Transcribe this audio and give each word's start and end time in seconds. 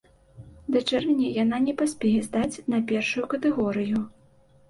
Да 0.75 0.79
чэрвеня 0.89 1.27
яна 1.43 1.59
не 1.67 1.75
паспее 1.81 2.15
здаць 2.29 2.61
на 2.75 2.79
першую 2.93 3.25
катэгорыю. 3.35 3.99